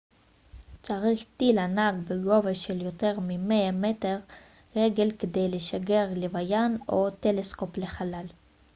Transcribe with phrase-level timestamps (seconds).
[0.81, 4.05] צריך טיל ענק בגובה של יותר מ-100
[4.75, 8.25] רגל כדי לשגר לוויין או טלסקופ לחלל